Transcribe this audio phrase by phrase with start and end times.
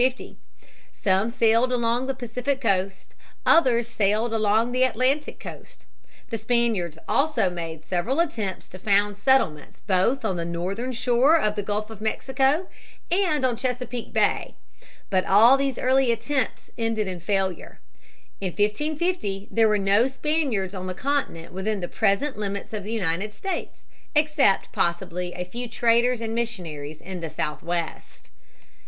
[0.91, 3.13] Some sailed along the Pacific coast;
[3.45, 5.85] others sailed along the Atlantic coast.
[6.31, 11.53] The Spaniards also made several attempts to found settlements both on the northern shore of
[11.55, 12.67] the Gulf of Mexico
[13.11, 14.55] and on Chesapeake Bay.
[15.11, 17.79] But all these early attempts ended in failure.
[18.39, 22.91] In 1550 there were no Spaniards on the continent within the present limits of the
[22.91, 28.31] United States, except possibly a few traders and missionaries in the Southwest.